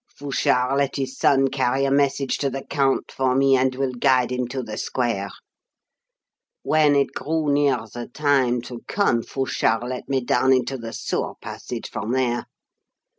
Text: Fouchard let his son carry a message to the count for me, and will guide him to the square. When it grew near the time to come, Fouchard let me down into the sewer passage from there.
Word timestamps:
Fouchard 0.09 0.79
let 0.79 0.95
his 0.95 1.15
son 1.15 1.49
carry 1.49 1.85
a 1.85 1.91
message 1.91 2.39
to 2.39 2.49
the 2.49 2.63
count 2.63 3.11
for 3.11 3.35
me, 3.35 3.55
and 3.55 3.75
will 3.75 3.93
guide 3.93 4.31
him 4.31 4.47
to 4.47 4.63
the 4.63 4.75
square. 4.75 5.29
When 6.63 6.95
it 6.95 7.13
grew 7.13 7.53
near 7.53 7.81
the 7.93 8.07
time 8.07 8.63
to 8.63 8.81
come, 8.87 9.21
Fouchard 9.21 9.83
let 9.83 10.09
me 10.09 10.19
down 10.25 10.53
into 10.53 10.79
the 10.79 10.91
sewer 10.91 11.35
passage 11.39 11.87
from 11.87 12.13
there. 12.13 12.47